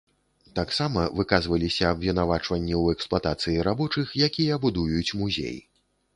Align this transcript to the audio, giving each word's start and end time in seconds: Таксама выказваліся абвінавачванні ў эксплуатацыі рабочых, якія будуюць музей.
Таксама 0.59 1.03
выказваліся 1.19 1.85
абвінавачванні 1.97 2.73
ў 2.81 2.97
эксплуатацыі 2.97 3.63
рабочых, 3.69 4.19
якія 4.31 4.61
будуюць 4.67 5.09
музей. 5.23 5.57